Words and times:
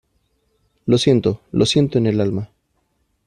lo 0.87 0.97
siento, 0.97 1.41
lo 1.51 1.63
siento 1.67 1.99
en 1.99 2.07
el 2.07 2.21
alma. 2.21 2.49